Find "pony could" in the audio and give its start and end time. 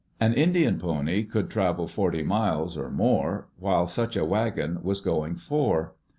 0.79-1.51